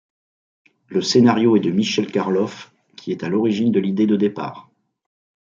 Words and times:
Le 0.87 1.03
scénario 1.03 1.55
est 1.55 1.59
de 1.59 1.69
Michel 1.69 2.11
Karlof 2.11 2.71
qui 2.97 3.11
est 3.11 3.21
à 3.23 3.29
l'origine 3.29 3.71
de 3.71 3.79
l'idée 3.79 4.07
de 4.07 4.15
départ. 4.15 4.71